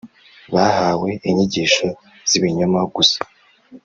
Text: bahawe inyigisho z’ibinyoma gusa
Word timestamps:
bahawe 0.53 1.09
inyigisho 1.27 1.87
z’ibinyoma 2.29 2.79
gusa 2.95 3.19